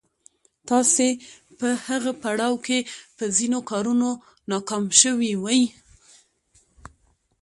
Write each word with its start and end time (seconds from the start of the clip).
تاسې 0.69 1.07
په 1.59 1.67
هغه 1.87 2.11
پړاو 2.21 2.55
کې 2.65 2.77
په 3.17 3.25
ځينو 3.37 3.59
کارونو 3.69 4.09
ناکام 4.49 4.83
شوي 5.01 5.33
وئ. 5.43 5.61